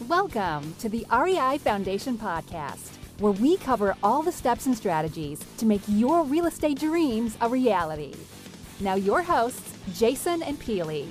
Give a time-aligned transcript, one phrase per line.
[0.00, 5.66] Welcome to the REI Foundation Podcast, where we cover all the steps and strategies to
[5.66, 8.12] make your real estate dreams a reality.
[8.80, 11.06] Now, your hosts, Jason and Peely.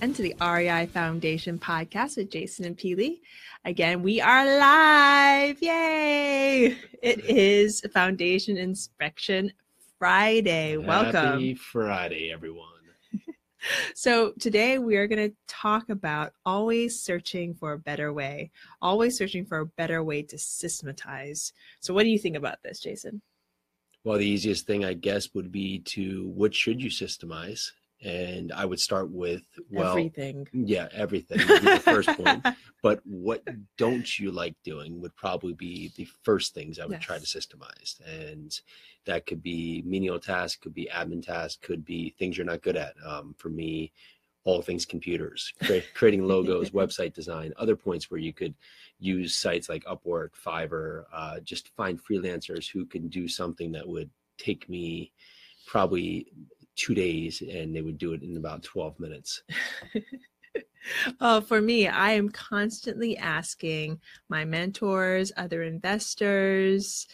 [0.00, 3.20] And to the REI Foundation Podcast with Jason and Peely.
[3.66, 5.60] Again, we are live.
[5.60, 6.78] Yay!
[7.02, 9.52] It is Foundation Inspection
[9.98, 10.78] Friday.
[10.78, 11.12] Welcome.
[11.12, 12.68] Happy Friday, everyone.
[13.94, 18.50] So, today we are going to talk about always searching for a better way,
[18.82, 21.52] always searching for a better way to systematize.
[21.80, 23.22] So, what do you think about this, Jason?
[24.04, 27.70] Well, the easiest thing, I guess, would be to what should you systemize?
[28.02, 30.46] And I would start with, well, Everything.
[30.52, 32.44] yeah, everything would be the first point.
[32.82, 33.42] But what
[33.78, 37.98] don't you like doing would probably be the first things I would try to systemize.
[38.06, 38.54] And
[39.06, 42.76] that could be menial tasks, could be admin tasks, could be things you're not good
[42.76, 42.92] at.
[43.02, 43.90] Um, for me,
[44.44, 48.54] all things computers, cre- creating logos, website design, other points where you could
[48.98, 54.10] use sites like Upwork, Fiverr, uh, just find freelancers who can do something that would
[54.36, 55.10] take me
[55.66, 56.26] probably
[56.76, 59.42] two days and they would do it in about 12 minutes.
[61.18, 67.06] Oh, for me, I am constantly asking my mentors, other investors,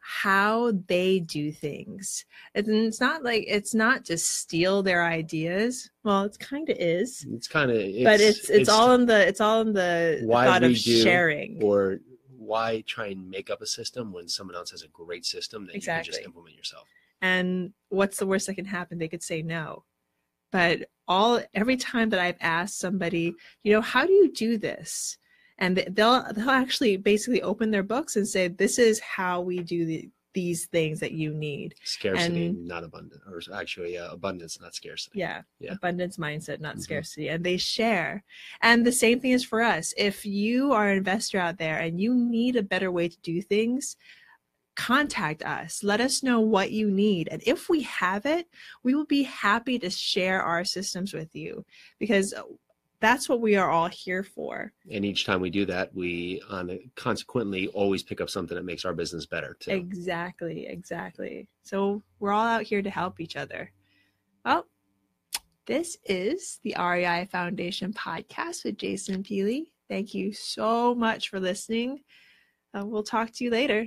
[0.00, 2.24] how they do things.
[2.54, 5.90] And it's not like it's not to steal their ideas.
[6.04, 9.42] Well, it kind of is, It's kind of, but it's, it's all in the it's
[9.42, 11.62] all in the Why thought of sharing.
[11.62, 11.98] or
[12.38, 15.74] why try and make up a system when someone else has a great system that
[15.74, 16.88] you can just implement yourself.
[17.22, 18.98] And what's the worst that can happen?
[18.98, 19.84] They could say no.
[20.52, 25.16] But all every time that i've asked somebody you know how do you do this?
[25.58, 29.84] And they'll they'll actually basically open their books and say this is how we do
[29.86, 31.74] the, these things that you need.
[31.82, 35.18] Scarcity, And- not abundant, or actually uh, abundance, not scarcity.
[35.18, 35.72] yeah, Yeah.
[35.72, 36.82] abundance mindset not Mhm.
[36.82, 37.28] scarcity.
[37.28, 38.22] And they share.
[38.62, 39.92] And the same thing is for us.
[39.96, 43.40] If you are an investor out there and you need a better way to do
[43.42, 43.96] things
[44.78, 48.46] contact us let us know what you need and if we have it
[48.84, 51.64] we will be happy to share our systems with you
[51.98, 52.32] because
[53.00, 56.78] that's what we are all here for And each time we do that, we on
[56.96, 59.72] consequently always pick up something that makes our business better too.
[59.72, 63.72] exactly exactly so we're all out here to help each other
[64.44, 64.64] well
[65.66, 69.64] this is the REI Foundation podcast with Jason Peely.
[69.90, 72.00] Thank you so much for listening.
[72.74, 73.86] Uh, we'll talk to you later.